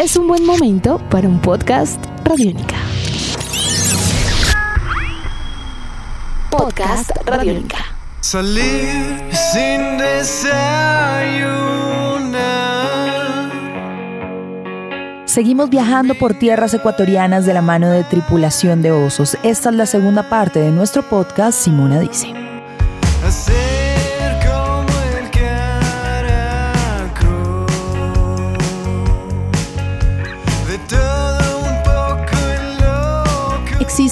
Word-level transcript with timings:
es 0.00 0.16
un 0.16 0.26
buen 0.26 0.46
momento 0.46 0.98
para 1.10 1.28
un 1.28 1.38
podcast 1.40 2.02
Radiónica. 2.24 2.76
Podcast 6.50 7.10
Radiónica. 7.26 7.76
Salir 8.20 9.22
sin 9.52 9.98
desayunar. 9.98 10.70
Seguimos 15.26 15.68
viajando 15.68 16.14
por 16.14 16.32
tierras 16.32 16.72
ecuatorianas 16.72 17.44
de 17.44 17.52
la 17.52 17.60
mano 17.60 17.90
de 17.90 18.02
tripulación 18.04 18.80
de 18.80 18.92
osos. 18.92 19.36
Esta 19.42 19.68
es 19.68 19.74
la 19.74 19.84
segunda 19.84 20.30
parte 20.30 20.60
de 20.60 20.70
nuestro 20.70 21.02
podcast, 21.02 21.60
Simona 21.60 22.00
dice. 22.00 22.32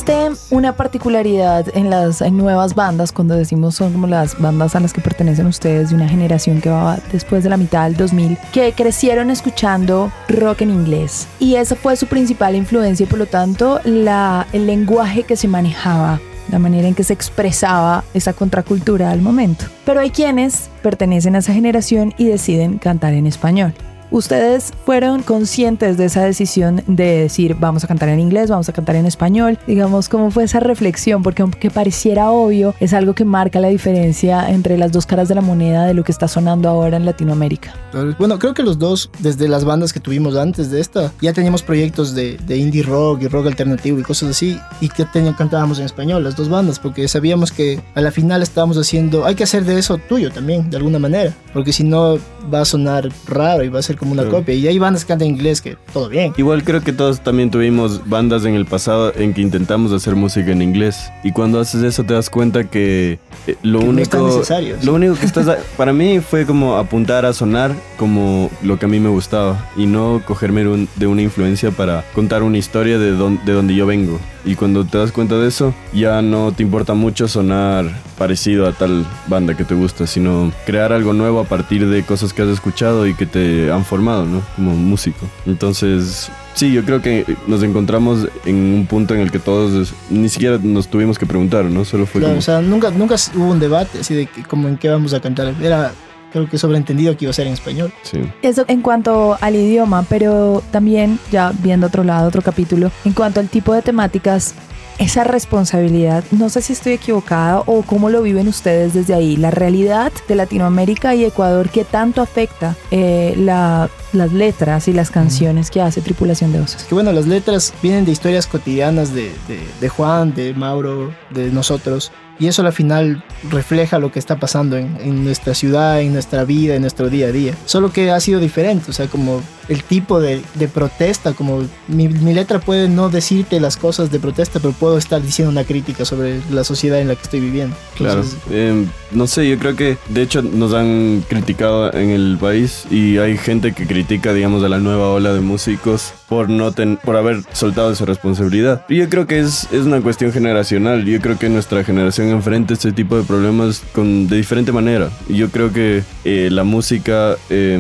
Existe 0.09 0.55
una 0.55 0.75
particularidad 0.75 1.67
en 1.77 1.91
las 1.91 2.23
en 2.23 2.39
nuevas 2.39 2.75
bandas, 2.75 3.13
cuando 3.13 3.35
decimos 3.35 3.75
son 3.75 3.93
como 3.93 4.07
las 4.07 4.41
bandas 4.41 4.75
a 4.75 4.81
las 4.81 4.95
que 4.95 5.03
pertenecen 5.03 5.45
ustedes 5.45 5.91
de 5.91 5.97
una 5.97 6.09
generación 6.09 6.63
que 6.63 6.71
va 6.71 6.99
después 7.13 7.45
de 7.45 7.51
la 7.51 7.59
mitad 7.59 7.85
del 7.85 7.99
2000, 7.99 8.39
que 8.51 8.73
crecieron 8.73 9.29
escuchando 9.29 10.11
rock 10.29 10.63
en 10.63 10.71
inglés. 10.71 11.29
Y 11.39 11.57
esa 11.57 11.77
fue 11.77 11.95
su 11.97 12.07
principal 12.07 12.57
influencia 12.57 13.05
y 13.05 13.07
por 13.07 13.19
lo 13.19 13.27
tanto 13.27 13.81
la, 13.85 14.47
el 14.55 14.67
lenguaje 14.67 15.25
que 15.25 15.37
se 15.37 15.47
manejaba 15.47 16.21
la 16.51 16.59
manera 16.59 16.89
en 16.89 16.95
que 16.95 17.05
se 17.05 17.13
expresaba 17.13 18.03
esa 18.15 18.33
contracultura 18.33 19.11
al 19.11 19.21
momento. 19.21 19.67
Pero 19.85 20.01
hay 20.01 20.11
quienes 20.11 20.71
pertenecen 20.83 21.35
a 21.37 21.41
esa 21.41 21.53
generación 21.53 22.15
y 22.17 22.29
deciden 22.29 22.79
cantar 22.79 23.13
en 23.13 23.27
español. 23.27 23.75
¿Ustedes 24.11 24.73
fueron 24.87 25.23
conscientes 25.23 25.99
de 25.99 26.07
esa 26.07 26.25
decisión 26.25 26.83
de 26.87 27.19
decir 27.19 27.57
vamos 27.61 27.85
a 27.85 27.87
cantar 27.87 28.09
en 28.09 28.21
inglés, 28.21 28.49
vamos 28.49 28.69
a 28.69 28.73
cantar 28.73 28.97
en 28.97 29.05
español? 29.05 29.59
Digamos, 29.67 30.09
¿cómo 30.09 30.31
fue 30.31 30.45
esa 30.45 30.61
reflexión? 30.61 31.23
Porque 31.23 31.43
aunque 31.43 31.71
pareciera 31.71 32.31
obvio, 32.31 32.75
es 32.81 32.95
algo 32.95 33.15
que 33.15 33.27
marca 33.27 33.61
la 33.61 33.69
diferencia 33.69 34.49
entre 34.49 34.79
las 34.79 34.93
dos 34.93 35.05
caras 35.05 35.29
de 35.29 35.35
la 35.35 35.43
moneda 35.43 35.85
de 35.85 35.93
lo 35.93 36.05
que 36.05 36.13
está 36.13 36.27
sonando 36.27 36.71
ahora 36.71 36.97
en 36.97 37.05
Latinoamérica. 37.05 37.75
Bueno, 38.19 38.39
creo 38.39 38.55
que 38.55 38.63
los 38.63 38.79
dos, 38.79 39.11
desde 39.19 39.47
las 39.47 39.65
bandas 39.65 39.93
que 39.93 40.01
tuvimos 40.01 40.37
antes 40.37 40.71
de 40.71 40.81
esta, 40.81 41.13
ya 41.21 41.35
teníamos 41.35 41.63
proyectos 41.63 42.15
de, 42.15 42.39
indie 42.49 42.83
rock 42.83 43.23
y 43.23 43.29
rock 43.29 43.47
alternativo 43.47 43.99
y 43.99 44.03
cosas 44.03 44.31
así, 44.31 44.59
y 44.81 44.89
que 44.89 45.05
tenían, 45.05 45.35
cantábamos 45.35 45.79
en 45.79 45.85
español, 45.85 46.25
las 46.25 46.35
dos 46.35 46.49
bandas, 46.49 46.79
porque 46.79 47.07
sabíamos 47.09 47.53
que 47.53 47.81
a 47.95 48.01
la 48.01 48.11
final 48.11 48.43
estábamos 48.43 48.79
haciendo, 48.79 49.27
hay 49.27 49.35
que 49.35 49.45
hacer 49.45 49.65
de 49.65 49.79
eso 49.79 49.99
tuyo 49.99 50.31
también, 50.31 50.71
de 50.71 50.79
alguna 50.79 50.99
manera, 50.99 51.35
porque 51.53 51.73
si 51.73 51.85
no 51.85 52.19
va 52.53 52.61
a 52.61 52.65
sonar 52.65 53.09
raro 53.27 53.63
y 53.65 53.69
va 53.69 53.79
a 53.79 53.83
ser 53.83 53.97
como 53.97 54.13
una 54.13 54.25
copia. 54.27 54.55
Y 54.55 54.67
hay 54.67 54.79
bandas 54.79 55.05
que 55.05 55.09
cantan 55.09 55.29
en 55.29 55.35
inglés 55.35 55.61
que 55.61 55.77
todo 55.93 56.09
bien. 56.09 56.33
Igual 56.37 56.65
creo 56.65 56.81
que 56.83 56.93
todos 56.93 57.21
también 57.21 57.51
tuvimos 57.51 58.09
bandas 58.09 58.45
en 58.45 58.55
el 58.55 58.67
pasado 58.67 59.13
en 59.17 59.35
que 59.35 59.41
intentamos 59.43 59.93
hacer 59.93 60.15
música 60.17 60.51
en 60.51 60.63
inglés. 60.63 61.11
Y 61.25 61.33
cuando 61.33 61.61
haces 61.61 61.83
eso 61.83 62.05
te 62.05 62.15
das 62.15 62.31
cuenta 62.31 62.65
que 62.65 63.19
eh, 63.47 63.57
lo 63.63 63.81
Que 63.81 63.85
no 63.85 63.91
único... 63.91 64.27
necesario. 64.27 64.77
Lo 64.83 64.95
único 64.95 65.15
que 65.15 65.27
estás... 65.27 65.47
para 65.77 65.93
mí 65.93 66.21
fue 66.21 66.47
como 66.47 66.77
apuntar 66.77 67.25
a 67.27 67.33
sonar 67.33 67.73
como 67.99 68.51
lo 68.63 68.79
que 68.79 68.87
a 68.87 68.89
mí 68.89 68.99
me 69.01 69.09
gustaba. 69.09 69.69
Y 69.77 69.87
no 69.87 70.23
cogerme 70.27 70.67
un- 70.69 70.89
de 70.97 71.07
una 71.07 71.23
influencia 71.23 71.71
para 71.71 72.05
contar 72.15 72.43
una 72.43 72.59
historia 72.59 72.99
de, 72.99 73.13
don- 73.13 73.41
de 73.45 73.53
donde 73.53 73.75
yo 73.75 73.87
vengo. 73.87 74.19
Y 74.45 74.55
cuando 74.55 74.85
te 74.85 74.99
das 74.99 75.13
cuenta 75.13 75.37
de 75.37 75.49
eso, 75.49 75.75
ya 75.93 76.23
no 76.23 76.53
te 76.53 76.63
importa 76.63 76.95
mucho 76.95 77.29
sonar 77.29 77.87
parecido 78.17 78.67
a 78.67 78.73
tal 78.73 79.05
banda 79.27 79.57
que 79.57 79.65
te 79.65 79.75
gusta, 79.75 80.07
sino 80.07 80.53
crear 80.65 80.93
algo 80.93 81.13
nuevo 81.13 81.41
a 81.41 81.45
partir 81.45 81.89
de 81.89 82.03
cosas 82.05 82.33
que 82.33 82.43
has 82.43 82.49
escuchado 82.49 83.07
y 83.07 83.15
que 83.15 83.27
te 83.27 83.71
han 83.73 83.85
formado, 83.85 84.25
¿no? 84.25 84.43
Como 84.57 84.75
músico. 84.75 85.27
Entonces, 85.47 86.31
sí, 86.55 86.73
yo 86.73 86.85
creo 86.85 87.03
que 87.03 87.37
nos 87.47 87.63
encontramos 87.63 88.29
en 88.45 88.57
un 88.75 88.87
punto 88.87 89.15
en 89.15 89.21
el 89.21 89.31
que 89.31 89.39
todos 89.39 89.93
ni 90.09 90.29
siquiera 90.29 90.59
nos 90.63 90.89
tuvimos 90.89 91.19
que 91.19 91.27
preguntar, 91.27 91.65
¿no? 91.67 91.85
Solo 91.85 92.07
fue 92.07 92.21
Claro, 92.21 92.33
como... 92.35 92.39
o 92.39 92.43
sea, 92.43 92.61
nunca, 92.61 92.91
nunca 92.91 93.17
hubo 93.35 93.51
un 93.51 93.61
debate 93.61 93.99
así 94.01 94.15
de 94.15 94.27
que, 94.27 94.43
como 94.45 94.69
en 94.69 94.77
qué 94.79 94.89
vamos 94.89 95.13
a 95.15 95.21
cantar. 95.21 95.53
Era, 95.61 95.93
creo 96.33 96.49
que 96.49 96.59
sobreentendido 96.59 97.17
que 97.17 97.25
iba 97.25 97.31
a 97.31 97.35
ser 97.35 97.47
en 97.47 97.53
español. 97.55 97.93
sí. 98.03 98.21
Eso 98.43 98.65
en 98.69 98.83
cuanto 98.83 99.37
al 99.41 99.55
idioma, 99.57 100.05
pero 100.09 100.63
también, 100.71 101.19
ya 101.31 101.53
viendo 101.63 101.87
otro 101.87 102.05
lado, 102.05 102.29
otro 102.29 102.43
capítulo, 102.43 102.91
en 103.05 103.13
cuanto 103.13 103.41
al 103.41 103.49
tipo 103.49 103.73
de 103.75 103.83
temáticas, 103.83 104.55
esa 104.99 105.23
responsabilidad, 105.23 106.25
no 106.33 106.49
sé 106.49 106.61
si 106.61 106.73
estoy 106.73 106.95
equivocada 106.95 107.63
o 107.67 107.83
cómo 107.83 108.11
lo 108.11 108.21
viven 108.21 108.49
ustedes 108.49 108.95
desde 108.95 109.15
ahí, 109.15 109.37
la 109.37 109.53
realidad 109.53 110.11
de 110.27 110.35
Latinoamérica 110.35 111.15
y 111.15 111.25
Ecuador 111.25 111.69
que 111.71 111.85
tanto 111.85 112.21
afecta 112.21 112.75
eh, 112.91 113.35
la- 113.39 113.89
las 114.13 114.33
letras 114.33 114.89
y 114.89 114.93
las 114.93 115.11
canciones 115.11 115.71
que 115.71 115.81
hace 115.83 116.01
Tripulación 116.01 116.51
de 116.53 116.61
Osos. 116.61 116.83
Que 116.85 116.95
bueno, 116.95 117.13
las 117.13 117.27
letras 117.27 117.73
vienen 117.83 118.05
de 118.07 118.11
historias 118.13 118.47
cotidianas 118.49 119.15
de, 119.15 119.31
de, 119.47 119.61
de 119.81 119.89
Juan, 119.89 120.35
de 120.35 120.53
Mauro, 120.55 121.13
de 121.31 121.51
nosotros. 121.53 122.11
Y 122.41 122.47
eso 122.47 122.65
al 122.65 122.73
final 122.73 123.23
refleja 123.51 123.99
lo 123.99 124.13
que 124.13 124.19
está 124.19 124.37
pasando 124.37 124.77
en, 124.77 124.97
en 125.01 125.25
nuestra 125.25 125.55
ciudad, 125.55 126.01
en 126.01 126.13
nuestra 126.13 126.45
vida, 126.45 126.75
en 126.75 126.83
nuestro 126.83 127.09
día 127.11 127.29
a 127.29 127.33
día. 127.33 127.55
Solo 127.65 127.93
que 127.93 128.11
ha 128.11 128.21
sido 128.21 128.41
diferente, 128.41 128.91
o 128.91 128.95
sea, 128.95 129.07
como 129.09 129.43
el 129.69 129.83
tipo 129.83 130.21
de, 130.21 130.43
de 130.55 130.69
protesta, 130.69 131.33
como 131.33 131.63
mi, 131.89 132.09
mi 132.09 132.33
letra 132.33 132.59
puede 132.59 132.89
no 132.89 133.11
decirte 133.11 133.61
las 133.61 133.77
cosas 133.77 134.11
de 134.11 134.19
protesta, 134.19 134.61
pero 134.61 134.73
puedo 134.73 134.97
estar 134.97 135.21
diciendo 135.21 135.51
una 135.51 135.65
crítica 135.65 136.05
sobre 136.05 136.41
la 136.51 136.65
sociedad 136.65 137.01
en 137.01 137.09
la 137.09 137.17
que 137.17 137.23
estoy 137.23 137.41
viviendo. 137.41 137.77
Claro. 137.97 138.21
Entonces, 138.23 138.39
Eh, 138.51 138.87
no 139.11 139.27
sé, 139.27 139.49
yo 139.49 139.59
creo 139.59 139.77
que 139.77 139.99
de 140.09 140.23
hecho 140.23 140.41
nos 140.43 140.73
han 140.75 141.25
criticado 141.29 141.93
en 141.93 142.11
el 142.11 142.39
país 142.41 142.85
y 142.91 143.19
hay 143.19 143.37
gente 143.37 143.73
que 143.73 143.87
critica, 143.87 144.33
digamos, 144.33 144.63
a 144.65 144.69
la 144.69 144.79
nueva 144.79 145.11
ola 145.11 145.33
de 145.33 145.41
músicos 145.41 146.13
por 146.29 146.49
no 146.51 146.73
ten- 146.73 146.99
por 147.03 147.17
haber 147.17 147.43
soltado 147.53 147.91
esa 147.93 148.05
responsabilidad. 148.05 148.85
Yo 148.89 149.09
creo 149.09 149.27
que 149.27 149.39
es, 149.41 149.67
es 149.73 149.87
una 149.87 150.01
cuestión 150.01 150.33
generacional. 150.33 151.05
Yo 151.05 151.21
creo 151.21 151.39
que 151.39 151.49
nuestra 151.49 151.85
generación 151.85 152.29
enfrenta 152.29 152.75
este 152.75 152.93
tipo 152.93 153.17
de 153.17 153.23
problemas 153.25 153.83
con, 153.95 154.29
de 154.29 154.37
diferente 154.37 154.73
manera. 154.73 155.11
Yo 155.29 155.49
creo 155.51 155.73
que 155.73 156.03
eh, 156.25 156.49
la 156.53 156.65
música 156.65 157.37
eh, 157.51 157.79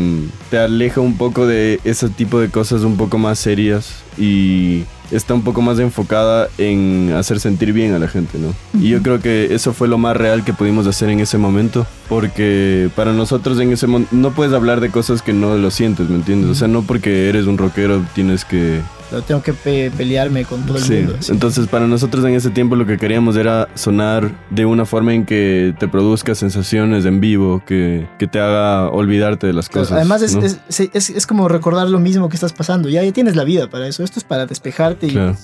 te 0.51 0.59
aleja 0.59 1.01
un 1.01 1.17
poco 1.19 1.47
de 1.47 1.81
ese 1.85 2.09
tipo 2.09 2.41
de 2.41 2.49
cosas 2.49 2.83
un 2.83 2.97
poco 2.97 3.19
más 3.19 3.39
serias 3.39 4.03
y 4.19 4.85
está 5.11 5.35
un 5.35 5.43
poco 5.43 5.63
más 5.63 5.79
enfocada 5.79 6.49
en 6.59 7.13
hacer 7.17 7.41
sentir 7.41 7.73
bien 7.73 7.95
a 7.95 7.99
la 7.99 8.09
gente, 8.09 8.39
¿no? 8.39 8.55
Y 8.81 8.91
yo 8.91 9.03
creo 9.03 9.21
que 9.21 9.55
eso 9.55 9.73
fue 9.73 9.89
lo 9.89 9.99
más 9.99 10.17
real 10.17 10.45
que 10.45 10.53
pudimos 10.53 10.87
hacer 10.87 11.09
en 11.09 11.21
ese 11.21 11.39
momento, 11.39 11.87
porque 12.09 12.91
para 12.95 13.13
nosotros 13.13 13.59
en 13.61 13.73
ese 13.73 13.87
momento 13.87 14.15
no 14.15 14.33
puedes 14.33 14.53
hablar 14.53 14.81
de 14.81 14.91
cosas 14.91 15.23
que 15.23 15.33
no 15.33 15.57
lo 15.57 15.71
sientes, 15.71 16.09
¿me 16.09 16.17
entiendes? 16.17 16.51
O 16.51 16.55
sea, 16.55 16.69
no 16.69 16.83
porque 16.83 17.29
eres 17.29 17.47
un 17.47 17.59
rockero 17.59 18.05
tienes 18.15 18.45
que... 18.45 18.81
tengo 19.27 19.43
que 19.43 19.53
pe- 19.53 19.91
pelearme 19.97 20.45
con 20.45 20.65
todo 20.67 20.77
el 20.79 20.83
Sí, 20.85 20.95
mundo. 20.95 21.17
así. 21.19 21.33
entonces 21.33 21.67
para 21.67 21.87
nosotros 21.87 22.25
en 22.25 22.35
ese 22.35 22.51
tiempo 22.51 22.77
lo 22.77 22.87
que 22.87 22.99
queríamos 22.99 23.37
era 23.37 23.69
sonar 23.75 24.31
de 24.51 24.65
una 24.67 24.85
forma 24.85 25.15
en 25.15 25.25
que 25.25 25.75
te 25.79 25.89
produzca 25.89 26.35
sensaciones 26.35 27.05
en 27.05 27.21
vivo, 27.21 27.63
que, 27.67 28.07
que 28.19 28.27
te 28.27 28.39
haga 28.41 28.91
olvidarte 28.91 29.47
de 29.47 29.53
las 29.53 29.69
cosas. 29.69 29.93
Además 29.93 30.23
es, 30.23 30.35
¿no? 30.37 30.43
es, 30.43 30.59
es- 30.69 31.11
es- 31.11 31.27
como 31.27 31.49
recordar 31.49 31.89
lo 31.89 31.99
mismo 32.01 32.29
que 32.29 32.37
estás 32.37 32.53
pasando. 32.53 32.89
Ya, 32.89 33.03
ya 33.03 33.13
tienes 33.13 33.37
la 33.37 33.45
vida 33.45 33.69
para 33.71 33.87
eso. 33.87 34.03
Esto 34.03 34.19
es 34.19 34.25
para 34.25 34.47
despejarte 34.47 35.07
y 35.07 35.11
Claro. 35.11 35.37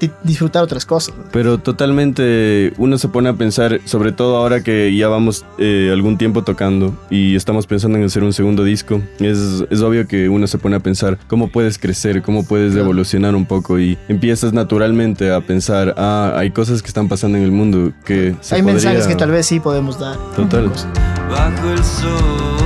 di- 0.00 0.10
disfrutar 0.24 0.62
otras 0.64 0.84
cosas. 0.86 1.14
Pero 1.32 1.58
totalmente 1.58 2.72
uno 2.78 2.98
se 2.98 3.08
pone 3.08 3.28
a 3.28 3.34
pensar, 3.34 3.80
sobre 3.84 4.12
todo 4.12 4.36
ahora 4.36 4.62
que 4.62 4.94
ya 4.96 5.08
vamos 5.08 5.44
eh, 5.58 5.90
algún 5.92 6.18
tiempo 6.18 6.42
tocando 6.44 6.96
y 7.10 7.36
estamos 7.36 7.66
pensando 7.66 7.98
en 7.98 8.04
hacer 8.04 8.22
un 8.24 8.32
segundo 8.32 8.64
disco, 8.64 9.00
es, 9.20 9.64
es 9.70 9.80
obvio 9.82 10.06
que 10.06 10.28
uno 10.28 10.46
se 10.46 10.58
pone 10.58 10.76
a 10.76 10.80
pensar 10.80 11.18
cómo 11.28 11.48
puedes 11.48 11.78
crecer, 11.78 12.22
cómo 12.22 12.44
puedes 12.44 12.72
Claro. 12.72 12.84
evolucionar 12.84 13.11
un 13.18 13.46
poco 13.46 13.78
y 13.78 13.98
empiezas 14.08 14.52
naturalmente 14.52 15.32
a 15.32 15.40
pensar, 15.40 15.94
ah, 15.96 16.32
hay 16.36 16.50
cosas 16.50 16.82
que 16.82 16.88
están 16.88 17.08
pasando 17.08 17.38
en 17.38 17.44
el 17.44 17.52
mundo 17.52 17.92
que 18.04 18.34
se 18.40 18.56
Hay 18.56 18.62
mensajes 18.62 19.06
que 19.06 19.14
tal 19.14 19.30
vez 19.30 19.46
sí 19.46 19.60
podemos 19.60 19.98
dar. 19.98 20.16
Total. 20.34 20.70
bajo 21.30 21.70
el 21.70 21.84
sol, 21.84 22.61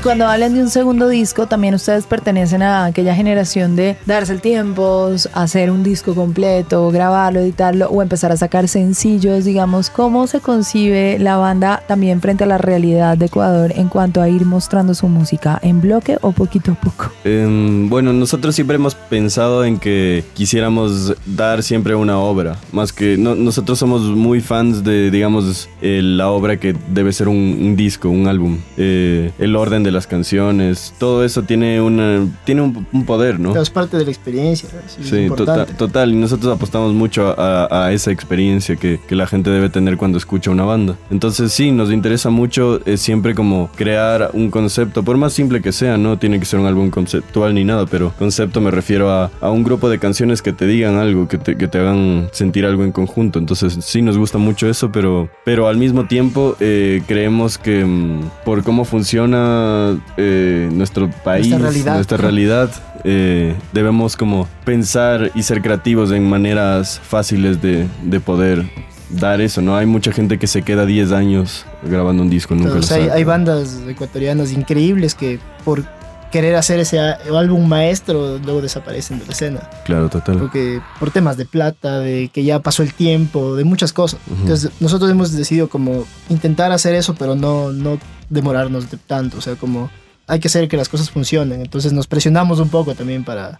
Y 0.00 0.02
cuando 0.02 0.26
hablan 0.26 0.54
de 0.54 0.62
un 0.62 0.70
segundo 0.70 1.08
disco, 1.08 1.46
también 1.46 1.74
ustedes 1.74 2.06
pertenecen 2.06 2.62
a 2.62 2.86
aquella 2.86 3.14
generación 3.14 3.76
de 3.76 3.98
darse 4.06 4.32
el 4.32 4.40
tiempo, 4.40 5.10
hacer 5.34 5.70
un 5.70 5.82
disco 5.82 6.14
completo, 6.14 6.90
grabarlo, 6.90 7.40
editarlo 7.40 7.86
o 7.90 8.00
empezar 8.00 8.32
a 8.32 8.38
sacar 8.38 8.66
sencillos, 8.66 9.44
digamos, 9.44 9.90
cómo 9.90 10.26
se 10.26 10.40
concibe 10.40 11.18
la 11.18 11.36
banda 11.36 11.82
también 11.86 12.22
frente 12.22 12.44
a 12.44 12.46
la 12.46 12.56
realidad 12.56 13.18
de 13.18 13.26
Ecuador 13.26 13.74
en 13.76 13.88
cuanto 13.88 14.22
a 14.22 14.30
ir 14.30 14.46
mostrando 14.46 14.94
su 14.94 15.06
música 15.06 15.58
en 15.62 15.82
bloque 15.82 16.16
o 16.22 16.32
poquito 16.32 16.72
a 16.72 16.74
poco. 16.76 17.12
Em, 17.24 17.90
bueno, 17.90 18.14
nosotros 18.14 18.54
siempre 18.54 18.76
hemos 18.76 18.94
pensado 18.94 19.66
en 19.66 19.78
que 19.78 20.24
quisiéramos 20.32 21.12
dar 21.26 21.62
siempre 21.62 21.94
una 21.94 22.18
obra, 22.18 22.56
más 22.72 22.94
que 22.94 23.18
no- 23.18 23.34
nosotros 23.34 23.78
somos 23.78 24.00
muy 24.00 24.40
fans 24.40 24.82
de, 24.82 25.10
digamos, 25.10 25.68
eh, 25.82 26.00
la 26.02 26.30
obra 26.30 26.56
que 26.58 26.74
debe 26.88 27.12
ser 27.12 27.28
un, 27.28 27.36
un 27.36 27.76
disco, 27.76 28.08
un 28.08 28.28
álbum. 28.28 28.56
Eh, 28.78 29.32
el 29.38 29.56
orden 29.56 29.82
de 29.82 29.89
de 29.90 29.92
las 29.92 30.06
canciones, 30.06 30.94
todo 30.98 31.24
eso 31.24 31.42
tiene, 31.42 31.80
una, 31.80 32.26
tiene 32.44 32.62
un, 32.62 32.86
un 32.92 33.04
poder, 33.04 33.38
¿no? 33.40 33.60
Es 33.60 33.70
parte 33.70 33.96
de 33.96 34.04
la 34.04 34.10
experiencia. 34.10 34.68
sí, 34.86 35.02
Sí, 35.02 35.28
tota- 35.36 35.66
total. 35.66 36.12
Y 36.12 36.16
nosotros 36.16 36.54
apostamos 36.54 36.92
mucho 36.94 37.34
a, 37.38 37.86
a 37.86 37.92
esa 37.92 38.10
experiencia 38.12 38.76
que, 38.76 39.00
que 39.06 39.14
la 39.16 39.26
gente 39.26 39.50
debe 39.50 39.68
tener 39.68 39.96
cuando 39.96 40.18
escucha 40.18 40.50
una 40.50 40.64
banda. 40.64 40.96
Entonces 41.10 41.52
sí, 41.52 41.72
nos 41.72 41.90
interesa 41.92 42.30
mucho 42.30 42.80
eh, 42.86 42.96
siempre 42.96 43.34
como 43.34 43.70
crear 43.76 44.30
un 44.32 44.50
concepto, 44.50 45.02
por 45.02 45.16
más 45.16 45.32
simple 45.32 45.60
que 45.60 45.72
sea, 45.72 45.96
no 45.98 46.18
tiene 46.18 46.38
que 46.38 46.46
ser 46.46 46.60
un 46.60 46.66
álbum 46.66 46.90
conceptual 46.90 47.54
ni 47.54 47.64
nada, 47.64 47.86
pero 47.86 48.12
concepto 48.18 48.60
me 48.60 48.70
refiero 48.70 49.10
a, 49.10 49.30
a 49.40 49.50
un 49.50 49.62
grupo 49.64 49.88
de 49.88 49.98
canciones 49.98 50.42
que 50.42 50.52
te 50.52 50.66
digan 50.66 50.96
algo, 50.96 51.26
que 51.28 51.38
te, 51.38 51.56
que 51.56 51.68
te 51.68 51.78
hagan 51.78 52.28
sentir 52.32 52.64
algo 52.64 52.84
en 52.84 52.92
conjunto. 52.92 53.38
Entonces 53.38 53.78
sí, 53.80 54.02
nos 54.02 54.16
gusta 54.16 54.38
mucho 54.38 54.68
eso, 54.68 54.90
pero, 54.92 55.28
pero 55.44 55.66
al 55.68 55.76
mismo 55.76 56.06
tiempo 56.06 56.56
eh, 56.60 57.02
creemos 57.06 57.58
que 57.58 57.84
mm, 57.84 58.20
por 58.44 58.62
cómo 58.62 58.84
funciona 58.84 59.79
eh, 60.16 60.68
nuestro 60.72 61.10
país, 61.10 61.50
realidad. 61.50 61.94
nuestra 61.94 62.16
realidad, 62.18 62.70
eh, 63.04 63.54
debemos 63.72 64.16
como 64.16 64.48
pensar 64.64 65.30
y 65.34 65.42
ser 65.42 65.62
creativos 65.62 66.10
en 66.12 66.28
maneras 66.28 67.00
fáciles 67.02 67.60
de, 67.62 67.86
de 68.02 68.20
poder 68.20 68.64
dar 69.10 69.40
eso, 69.40 69.60
¿no? 69.60 69.76
Hay 69.76 69.86
mucha 69.86 70.12
gente 70.12 70.38
que 70.38 70.46
se 70.46 70.62
queda 70.62 70.86
10 70.86 71.12
años 71.12 71.66
grabando 71.82 72.22
un 72.22 72.30
disco, 72.30 72.54
nunca 72.54 72.74
O 72.74 72.78
lo 72.78 72.94
hay, 72.94 73.08
hay 73.08 73.24
bandas 73.24 73.80
ecuatorianas 73.88 74.52
increíbles 74.52 75.14
que 75.14 75.38
por 75.64 75.84
querer 76.30 76.54
hacer 76.54 76.78
ese 76.78 76.98
álbum 76.98 77.66
maestro 77.66 78.38
luego 78.38 78.62
desaparecen 78.62 79.18
de 79.18 79.26
la 79.26 79.32
escena. 79.32 79.70
Claro, 79.84 80.08
total. 80.08 80.38
Porque 80.38 80.80
por 80.98 81.10
temas 81.10 81.36
de 81.36 81.44
plata, 81.44 81.98
de 81.98 82.30
que 82.32 82.44
ya 82.44 82.60
pasó 82.60 82.82
el 82.82 82.94
tiempo, 82.94 83.56
de 83.56 83.64
muchas 83.64 83.92
cosas. 83.92 84.20
Entonces 84.40 84.70
nosotros 84.80 85.10
hemos 85.10 85.32
decidido 85.32 85.68
como 85.68 86.04
intentar 86.28 86.72
hacer 86.72 86.94
eso, 86.94 87.14
pero 87.14 87.34
no, 87.34 87.72
no 87.72 87.98
demorarnos 88.30 88.90
de 88.90 88.96
tanto. 88.96 89.36
O 89.36 89.40
sea, 89.42 89.56
como 89.56 89.90
hay 90.26 90.40
que 90.40 90.48
hacer 90.48 90.68
que 90.68 90.76
las 90.76 90.88
cosas 90.88 91.10
funcionen. 91.10 91.60
Entonces 91.60 91.92
nos 91.92 92.06
presionamos 92.06 92.60
un 92.60 92.68
poco 92.68 92.94
también 92.94 93.24
para, 93.24 93.58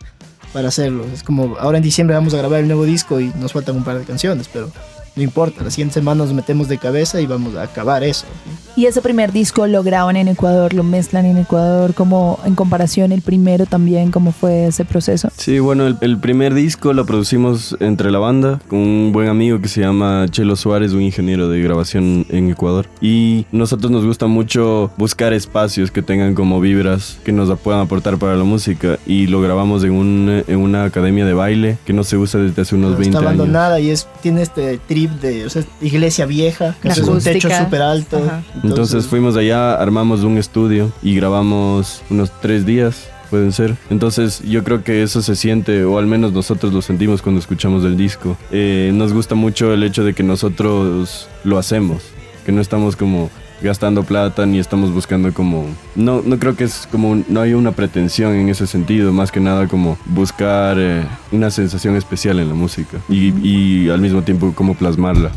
para 0.53 0.69
hacerlo. 0.69 1.05
Es 1.13 1.23
como 1.23 1.57
ahora 1.59 1.79
en 1.79 1.85
diciembre 1.85 2.15
vamos 2.15 2.33
a 2.33 2.39
grabar 2.39 2.61
el 2.61 2.69
nuevo 2.69 2.85
disco 2.85 3.21
y 3.21 3.33
nos 3.39 3.53
faltan 3.53 3.77
un 3.77 3.85
par 3.85 3.99
de 3.99 4.05
canciones, 4.05 4.49
pero 4.51 4.71
no 5.17 5.23
importa. 5.23 5.65
La 5.65 5.71
siguiente 5.71 5.95
semana 5.95 6.25
nos 6.25 6.33
metemos 6.33 6.69
de 6.69 6.79
cabeza 6.79 7.21
y 7.21 7.27
vamos 7.27 7.55
a 7.57 7.63
acabar 7.63 8.03
eso. 8.05 8.27
Y 8.77 8.87
ese 8.87 9.03
primer 9.03 9.33
disco 9.33 9.67
lo 9.67 9.83
graban 9.83 10.17
en 10.17 10.29
Ecuador, 10.29 10.73
lo 10.75 10.83
mezclan 10.85 11.27
en 11.27 11.37
Ecuador, 11.39 11.93
como 11.95 12.39
en 12.45 12.55
comparación 12.55 13.13
el 13.13 13.21
primero 13.21 13.67
también, 13.67 14.11
¿cómo 14.11 14.33
fue 14.33 14.67
ese 14.67 14.85
proceso? 14.85 15.29
Sí, 15.37 15.59
bueno, 15.59 15.87
el, 15.87 15.97
el 16.01 16.19
primer 16.19 16.55
disco 16.55 16.93
lo 16.93 17.05
producimos 17.05 17.77
entre 17.81 18.11
la 18.11 18.19
banda 18.19 18.61
con 18.69 18.79
un 18.79 19.13
buen 19.13 19.29
amigo 19.29 19.61
que 19.61 19.69
se 19.69 19.81
llama 19.81 20.27
Chelo 20.31 20.57
Suárez, 20.57 20.93
un 20.93 21.03
ingeniero 21.03 21.49
de 21.49 21.61
grabación 21.61 22.25
en 22.31 22.51
Ecuador. 22.51 22.87
Y 23.01 23.47
nosotros 23.53 23.91
nos 23.91 24.05
gusta 24.07 24.27
mucho 24.29 24.91
buscar 24.97 25.33
espacios 25.33 25.91
que 25.91 26.03
tengan 26.03 26.35
como 26.35 26.61
vibras 26.61 27.19
que 27.25 27.33
nos 27.33 27.51
puedan 27.59 27.81
aportar 27.81 28.19
para 28.19 28.37
la 28.37 28.45
música. 28.45 28.99
Y 29.07 29.27
lo 29.27 29.41
grabamos 29.41 29.83
en, 29.85 29.93
un, 29.93 30.45
en 30.47 30.59
una 30.59 30.85
academia 30.85 31.27
de 31.27 31.35
baile 31.35 31.79
que 31.85 31.93
no 31.93 32.05
se 32.05 32.17
usa 32.17 32.41
desde 32.41 32.63
hace 32.63 32.77
unos 32.77 32.93
20 32.97 33.09
está 33.09 33.19
años. 33.19 33.27
abandonada 33.41 33.81
y 33.81 33.91
es 33.91 34.07
tiene 34.23 34.43
este 34.43 34.79
trip 34.87 35.10
de 35.21 35.47
o 35.47 35.51
sea, 35.51 35.65
iglesia 35.81 36.27
vieja, 36.27 36.77
que 36.81 36.89
es 36.89 36.99
un 36.99 37.21
techo 37.21 37.49
súper 37.51 37.83
alto. 37.83 38.19
Ajá. 38.19 38.43
Entonces 38.63 39.07
fuimos 39.07 39.37
allá, 39.37 39.75
armamos 39.75 40.23
un 40.23 40.39
estudio 40.39 40.93
y 41.03 41.15
grabamos 41.15 42.03
unos 42.11 42.33
tres 42.41 42.67
días. 42.67 43.09
Pueden 43.31 43.53
ser. 43.53 43.77
Entonces 43.91 44.43
yo 44.43 44.65
creo 44.65 44.83
que 44.83 45.05
eso 45.05 45.23
se 45.23 45.37
siente, 45.37 45.85
o 45.85 45.99
al 45.99 46.07
menos 46.09 46.33
nosotros 46.33 46.73
lo 46.73 46.83
sentimos 46.83 47.23
cuando 47.23 47.41
escuchamos 47.41 47.85
el 47.85 47.97
disco. 47.97 48.37
Eh, 48.51 48.91
nos 48.93 49.13
gusta 49.13 49.37
mucho 49.37 49.73
el 49.73 49.85
hecho 49.85 50.03
de 50.03 50.15
que 50.15 50.25
nosotros 50.25 51.29
lo 51.45 51.57
hacemos, 51.57 52.03
que 52.45 52.51
no 52.51 52.61
estamos 52.61 52.97
como 52.97 53.31
gastando 53.63 54.03
plata 54.03 54.47
ni 54.47 54.59
estamos 54.59 54.93
buscando 54.93 55.33
como 55.33 55.67
no 55.95 56.23
no 56.25 56.39
creo 56.39 56.57
que 56.57 56.65
es 56.65 56.89
como 56.91 57.23
no 57.29 57.41
hay 57.41 57.55
una 57.55 57.73
pretensión 57.73 58.35
en 58.35 58.49
ese 58.49 58.67
sentido 58.67 59.13
más 59.13 59.31
que 59.33 59.41
nada 59.41 59.69
como 59.69 59.99
buscar 60.07 60.77
eh, 60.79 61.05
una 61.33 61.51
sensación 61.51 61.97
especial 61.97 62.41
en 62.41 62.49
la 62.49 62.55
música 62.55 62.99
y 63.09 63.89
al 63.89 64.01
mismo 64.01 64.23
tiempo 64.23 64.53
como 64.55 64.75
plasmarla 64.75 65.31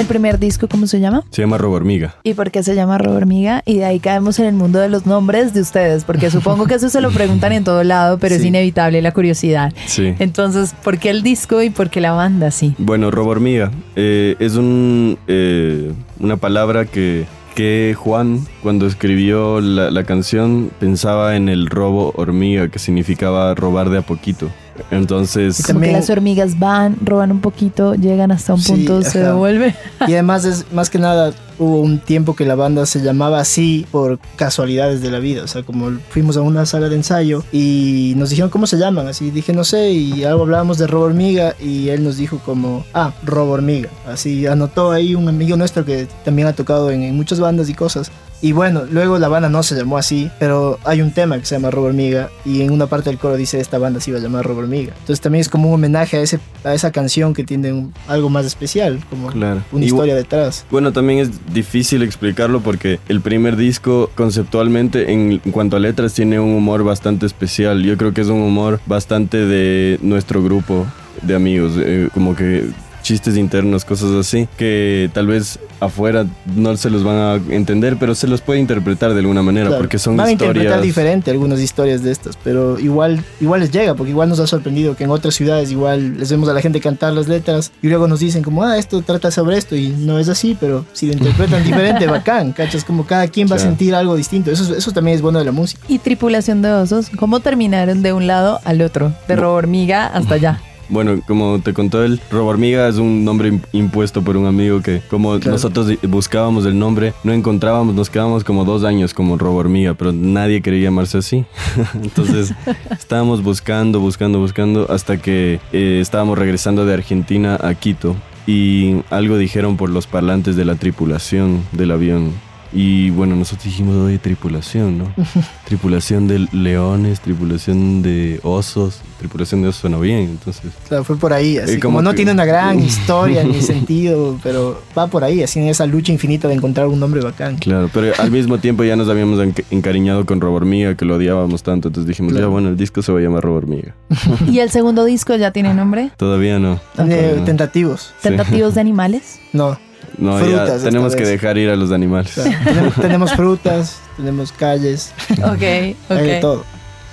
El 0.00 0.06
primer 0.06 0.38
disco, 0.38 0.66
¿cómo 0.66 0.86
se 0.86 0.98
llama? 0.98 1.24
se 1.28 1.42
llama 1.42 1.58
Robo 1.58 1.74
Hormiga 1.74 2.14
¿Y 2.22 2.32
por 2.32 2.50
qué 2.50 2.62
se 2.62 2.74
llama 2.74 2.96
Robo 2.96 3.16
Hormiga? 3.16 3.62
Y 3.66 3.76
de 3.76 3.84
ahí 3.84 4.00
caemos 4.00 4.38
en 4.38 4.46
el 4.46 4.54
mundo 4.54 4.78
de 4.78 4.88
los 4.88 5.04
nombres 5.04 5.52
de 5.52 5.60
ustedes, 5.60 6.04
porque 6.04 6.30
supongo 6.30 6.66
que 6.66 6.76
eso 6.76 6.88
se 6.88 7.02
lo 7.02 7.10
preguntan 7.12 7.52
en 7.52 7.64
todo 7.64 7.84
lado, 7.84 8.16
pero 8.16 8.34
es 8.34 8.42
inevitable 8.42 9.02
la 9.02 9.12
curiosidad. 9.12 9.74
sí 9.84 10.14
Entonces, 10.18 10.74
¿por 10.82 10.96
qué 10.96 11.10
el 11.10 11.22
disco 11.22 11.60
y 11.60 11.68
por 11.68 11.90
qué 11.90 12.00
la 12.00 12.12
banda? 12.12 12.50
Sí. 12.50 12.74
Bueno, 12.78 13.10
robo 13.10 13.28
hormiga 13.28 13.72
eh, 13.94 14.36
es 14.38 14.54
un, 14.54 15.18
eh, 15.28 15.92
una 16.18 16.38
palabra 16.38 16.86
que, 16.86 17.26
que 17.54 17.94
Juan, 17.94 18.46
cuando 18.62 18.86
escribió 18.86 19.60
la, 19.60 19.90
la 19.90 20.04
canción, 20.04 20.70
pensaba 20.80 21.36
en 21.36 21.50
el 21.50 21.66
robo 21.66 22.14
hormiga, 22.16 22.68
que 22.68 22.78
significaba 22.78 23.54
robar 23.54 23.90
de 23.90 23.98
a 23.98 24.02
poquito. 24.02 24.48
Entonces, 24.90 25.60
Y 25.60 25.62
Como 25.62 25.74
También- 25.74 25.94
que 25.94 26.00
las 26.00 26.10
hormigas 26.10 26.58
van, 26.58 26.96
roban 27.04 27.30
un 27.32 27.40
poquito, 27.40 27.94
llegan 27.94 28.30
hasta 28.32 28.54
un 28.54 28.60
Sí, 28.60 28.72
punto, 28.72 29.02
se 29.02 29.20
ajá. 29.20 29.28
devuelven. 29.28 29.74
Y 30.06 30.12
además 30.14 30.44
es 30.44 30.66
más 30.72 30.90
que 30.90 30.98
nada 30.98 31.32
hubo 31.60 31.80
un 31.80 31.98
tiempo 32.00 32.34
que 32.34 32.44
la 32.44 32.56
banda 32.56 32.86
se 32.86 33.00
llamaba 33.00 33.38
así 33.38 33.86
por 33.92 34.18
casualidades 34.36 35.02
de 35.02 35.10
la 35.10 35.18
vida, 35.20 35.44
o 35.44 35.46
sea, 35.46 35.62
como 35.62 35.90
fuimos 36.08 36.36
a 36.36 36.40
una 36.40 36.66
sala 36.66 36.88
de 36.88 36.96
ensayo 36.96 37.44
y 37.52 38.14
nos 38.16 38.30
dijeron 38.30 38.50
cómo 38.50 38.66
se 38.66 38.78
llaman, 38.78 39.06
así 39.06 39.30
dije 39.30 39.52
no 39.52 39.62
sé 39.62 39.90
y 39.92 40.24
algo 40.24 40.42
hablábamos 40.42 40.78
de 40.78 40.86
Robo 40.86 41.04
Hormiga 41.04 41.54
y 41.60 41.90
él 41.90 42.02
nos 42.02 42.16
dijo 42.16 42.40
como, 42.44 42.84
ah, 42.94 43.12
Robo 43.24 43.52
Hormiga, 43.52 43.90
así 44.08 44.46
anotó 44.46 44.90
ahí 44.90 45.14
un 45.14 45.28
amigo 45.28 45.56
nuestro 45.56 45.84
que 45.84 46.08
también 46.24 46.48
ha 46.48 46.54
tocado 46.54 46.90
en, 46.90 47.02
en 47.02 47.14
muchas 47.14 47.38
bandas 47.38 47.68
y 47.68 47.74
cosas. 47.74 48.10
Y 48.42 48.52
bueno, 48.52 48.84
luego 48.90 49.18
la 49.18 49.28
banda 49.28 49.50
no 49.50 49.62
se 49.62 49.74
llamó 49.76 49.98
así, 49.98 50.30
pero 50.38 50.78
hay 50.84 51.02
un 51.02 51.12
tema 51.12 51.38
que 51.38 51.44
se 51.44 51.56
llama 51.56 51.70
Robo 51.70 51.88
Hormiga 51.88 52.30
y 52.46 52.62
en 52.62 52.70
una 52.70 52.86
parte 52.86 53.10
del 53.10 53.18
coro 53.18 53.36
dice 53.36 53.60
esta 53.60 53.76
banda 53.76 54.00
se 54.00 54.12
iba 54.12 54.18
a 54.18 54.22
llamar 54.22 54.46
Robo 54.46 54.60
Hormiga. 54.60 54.94
Entonces 55.00 55.20
también 55.20 55.40
es 55.42 55.50
como 55.50 55.68
un 55.68 55.74
homenaje 55.74 56.16
a, 56.16 56.22
ese, 56.22 56.40
a 56.64 56.72
esa 56.72 56.90
canción 56.90 57.34
que 57.34 57.44
tiene 57.44 57.70
un- 57.70 57.92
algo 58.08 58.30
más 58.30 58.46
especial, 58.46 58.98
como 59.10 59.28
claro. 59.28 59.62
una 59.72 59.84
Y- 59.84 59.88
historia 59.88 60.14
detrás. 60.14 60.64
Bueno, 60.70 60.90
también 60.90 61.18
es 61.18 61.30
difícil 61.52 62.02
explicarlo 62.02 62.60
porque 62.60 63.00
el 63.08 63.20
primer 63.20 63.56
disco 63.56 64.10
conceptualmente 64.14 65.12
en, 65.12 65.38
cuanto 65.38 65.76
a 65.76 65.80
letras 65.80 66.14
tiene 66.14 66.40
un 66.40 66.54
humor 66.54 66.84
bastante 66.84 67.26
especial. 67.26 67.82
Yo 67.82 67.96
creo 67.96 68.12
que 68.12 68.20
es 68.20 68.28
un 68.28 68.40
humor 68.40 68.80
bastante 68.86 69.38
de 69.46 69.98
nuestro 70.02 70.42
grupo 70.42 70.86
de 71.22 71.34
amigos, 71.34 71.72
eh, 71.78 72.08
como 72.12 72.34
que 72.34 72.70
chistes 73.10 73.36
internos, 73.36 73.84
cosas 73.84 74.12
así, 74.12 74.46
que 74.56 75.10
tal 75.12 75.26
vez 75.26 75.58
afuera 75.80 76.26
no 76.54 76.76
se 76.76 76.90
los 76.90 77.02
van 77.02 77.16
a 77.16 77.34
entender, 77.52 77.96
pero 77.98 78.14
se 78.14 78.28
los 78.28 78.40
puede 78.40 78.60
interpretar 78.60 79.14
de 79.14 79.18
alguna 79.18 79.42
manera 79.42 79.66
Claro, 79.66 79.82
porque 79.82 79.98
son 79.98 80.16
Van 80.16 80.28
a 80.28 80.32
interpretar 80.32 80.64
historias... 80.64 80.82
diferente 80.82 81.30
algunas 81.32 81.58
historias 81.58 82.04
de 82.04 82.12
estas, 82.12 82.38
pero 82.44 82.78
igual, 82.78 83.24
igual 83.40 83.60
les 83.60 83.72
llega, 83.72 83.96
porque 83.96 84.10
igual 84.10 84.28
nos 84.28 84.38
ha 84.38 84.46
sorprendido 84.46 84.94
que 84.94 85.02
en 85.04 85.10
otras 85.10 85.34
ciudades 85.34 85.72
igual 85.72 86.18
les 86.18 86.30
vemos 86.30 86.48
a 86.48 86.52
la 86.52 86.60
gente 86.60 86.80
cantar 86.80 87.12
las 87.12 87.26
letras 87.26 87.72
y 87.82 87.88
luego 87.88 88.06
nos 88.06 88.20
dicen 88.20 88.44
como, 88.44 88.62
ah, 88.62 88.78
esto 88.78 89.02
trata 89.02 89.32
sobre 89.32 89.58
esto 89.58 89.74
y 89.74 89.88
no 89.88 90.20
es 90.20 90.28
así, 90.28 90.56
pero 90.60 90.86
si 90.92 91.06
lo 91.06 91.14
interpretan 91.14 91.64
diferente, 91.64 92.06
bacán, 92.06 92.52
¿cachas? 92.52 92.84
Como 92.84 93.06
cada 93.06 93.26
quien 93.26 93.48
va 93.50 93.56
a 93.56 93.58
sentir 93.58 93.92
algo 93.96 94.14
distinto, 94.14 94.52
eso, 94.52 94.72
eso 94.72 94.92
también 94.92 95.16
es 95.16 95.22
bueno 95.22 95.40
de 95.40 95.46
la 95.46 95.52
música. 95.52 95.82
Y 95.88 95.98
Tripulación 95.98 96.62
de 96.62 96.70
Osos, 96.70 97.10
¿cómo 97.18 97.40
terminaron 97.40 98.02
de 98.02 98.12
un 98.12 98.28
lado 98.28 98.60
al 98.64 98.80
otro? 98.82 99.12
De 99.26 99.34
Robo 99.34 99.54
Hormiga 99.54 100.06
hasta 100.06 100.34
allá. 100.34 100.60
Bueno, 100.90 101.20
como 101.26 101.60
te 101.60 101.72
contó 101.72 102.02
él, 102.04 102.20
Robo 102.30 102.48
Hormiga 102.50 102.88
es 102.88 102.96
un 102.96 103.24
nombre 103.24 103.52
im- 103.52 103.60
impuesto 103.72 104.22
por 104.22 104.36
un 104.36 104.46
amigo 104.46 104.80
que 104.82 105.00
como 105.08 105.36
Claro. 105.38 105.52
nosotros 105.52 105.88
buscábamos 106.08 106.66
el 106.66 106.78
nombre, 106.78 107.14
no 107.24 107.32
encontrábamos, 107.32 107.94
nos 107.94 108.10
quedábamos 108.10 108.42
como 108.44 108.64
dos 108.64 108.82
años 108.84 109.14
como 109.14 109.38
Robo 109.38 109.58
Hormiga, 109.58 109.94
pero 109.94 110.12
nadie 110.12 110.60
quería 110.62 110.82
llamarse 110.84 111.18
así. 111.18 111.44
Entonces 112.02 112.52
estábamos 112.90 113.42
buscando, 113.42 114.00
buscando, 114.00 114.40
buscando 114.40 114.90
hasta 114.90 115.16
que 115.22 115.60
eh, 115.72 115.98
estábamos 116.02 116.36
regresando 116.38 116.84
de 116.84 116.94
Argentina 116.94 117.56
a 117.62 117.74
Quito 117.74 118.16
y 118.46 118.96
algo 119.10 119.38
dijeron 119.38 119.76
por 119.76 119.90
los 119.90 120.06
parlantes 120.08 120.56
de 120.56 120.64
la 120.64 120.74
tripulación 120.74 121.62
del 121.72 121.92
avión. 121.92 122.32
Y 122.72 123.10
bueno, 123.10 123.34
nosotros 123.34 123.64
dijimos, 123.64 123.96
oye, 123.96 124.18
tripulación, 124.18 124.98
¿no? 124.98 125.12
tripulación 125.66 126.28
de 126.28 126.46
leones, 126.52 127.20
tripulación 127.20 128.02
de 128.02 128.38
osos, 128.42 129.00
tripulación 129.18 129.62
de 129.62 129.68
osos 129.68 129.80
suena 129.80 129.98
bien, 129.98 130.20
entonces... 130.30 130.70
O 130.84 130.88
sea, 130.88 131.02
fue 131.04 131.16
por 131.16 131.32
ahí, 131.32 131.58
así 131.58 131.74
Y 131.74 131.80
como, 131.80 131.96
como 131.98 132.02
no 132.02 132.10
que- 132.10 132.16
tiene 132.16 132.32
una 132.32 132.44
gran 132.44 132.78
historia 132.84 133.42
ni 133.44 133.60
sentido, 133.60 134.38
pero 134.42 134.80
va 134.96 135.08
por 135.08 135.24
ahí, 135.24 135.42
así 135.42 135.58
en 135.58 135.68
esa 135.68 135.84
lucha 135.86 136.12
infinita 136.12 136.46
de 136.48 136.54
encontrar 136.54 136.86
un 136.86 137.00
nombre 137.00 137.20
bacán. 137.20 137.56
Claro, 137.56 137.90
pero 137.92 138.12
al 138.18 138.30
mismo 138.30 138.58
tiempo 138.58 138.84
ya 138.84 138.94
nos 138.96 139.08
habíamos 139.08 139.40
enca- 139.40 139.64
encariñado 139.70 140.24
con 140.24 140.40
Robo 140.40 140.56
Hormiga, 140.56 140.94
que 140.96 141.04
lo 141.04 141.16
odiábamos 141.16 141.62
tanto, 141.62 141.88
entonces 141.88 142.06
dijimos, 142.08 142.32
Claro. 142.32 142.46
ya 142.46 142.50
bueno, 142.52 142.68
el 142.68 142.76
disco 142.76 143.02
se 143.02 143.10
va 143.12 143.18
a 143.18 143.22
llamar 143.22 143.42
Robo 143.42 143.56
Hormiga. 143.56 143.94
¿Y 144.48 144.60
el 144.60 144.70
segundo 144.70 145.04
disco 145.04 145.34
ya 145.34 145.50
tiene 145.50 145.74
nombre? 145.74 146.12
Todavía 146.16 146.58
no. 146.58 146.80
Todavía 146.94 147.32
no. 147.36 147.44
tentativos, 147.44 148.12
Sí. 148.18 148.28
¿Tentativos 148.28 148.74
de 148.76 148.80
animales? 148.80 149.40
no. 149.52 149.76
No, 150.18 150.38
Frutas 150.38 150.82
ya 150.82 150.88
tenemos 150.88 151.14
que 151.16 151.24
dejar 151.24 151.56
ir 151.58 151.70
a 151.70 151.76
los 151.76 151.92
animales. 151.92 152.36
o 152.38 152.42
sea, 152.42 152.64
tenemos, 152.64 152.94
tenemos 152.94 153.32
frutas, 153.32 153.98
tenemos 154.16 154.52
calles, 154.52 155.12
Ok, 155.44 155.62
hay 155.62 155.96
de 156.08 156.36
ok. 156.36 156.40
todo. 156.40 156.64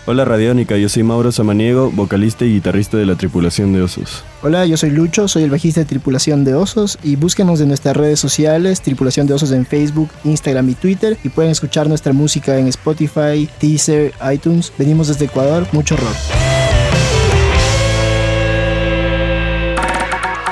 Hola 0.09 0.23
Radiónica, 0.23 0.77
yo 0.77 0.87
soy 0.87 1.03
Mauro 1.03 1.33
Samaniego, 1.33 1.91
vocalista 1.91 2.45
y 2.45 2.53
guitarrista 2.53 2.95
de 2.95 3.05
la 3.05 3.15
tripulación 3.15 3.73
de 3.73 3.81
Osos. 3.81 4.23
Hola, 4.41 4.65
yo 4.65 4.77
soy 4.77 4.89
Lucho, 4.91 5.27
soy 5.27 5.43
el 5.43 5.49
bajista 5.51 5.81
de 5.81 5.85
Tripulación 5.85 6.45
de 6.45 6.55
Osos 6.55 6.97
y 7.03 7.17
búsquenos 7.17 7.59
en 7.59 7.67
nuestras 7.67 7.97
redes 7.97 8.17
sociales, 8.17 8.79
Tripulación 8.81 9.27
de 9.27 9.33
Osos 9.33 9.51
en 9.51 9.65
Facebook, 9.65 10.09
Instagram 10.23 10.69
y 10.69 10.75
Twitter 10.75 11.17
y 11.25 11.29
pueden 11.29 11.51
escuchar 11.51 11.89
nuestra 11.89 12.13
música 12.13 12.57
en 12.57 12.67
Spotify, 12.69 13.49
Deezer, 13.59 14.13
iTunes. 14.33 14.71
Venimos 14.77 15.09
desde 15.09 15.25
Ecuador, 15.25 15.67
mucho 15.73 15.97
rock. 15.97 16.15